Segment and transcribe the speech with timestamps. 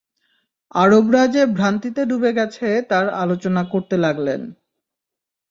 [0.75, 4.41] আরবরা যে ভ্রান্তিতে ডুবে গেছে তার আলোচনা করতে লাগলেন।